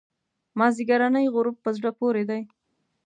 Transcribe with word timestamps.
مازیګرنی 0.57 1.25
غروب 1.35 1.55
په 1.63 1.69
زړه 1.77 1.91
پورې 1.99 2.23
دی. 2.29 2.41